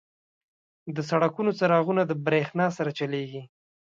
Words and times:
•د 0.95 0.97
سړکونو 1.09 1.49
څراغونه 1.59 2.01
د 2.05 2.11
برېښنا 2.25 2.67
سره 2.77 2.91
چلیږي. 2.99 3.41